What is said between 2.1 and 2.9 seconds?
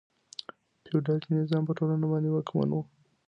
باندې واکمن و.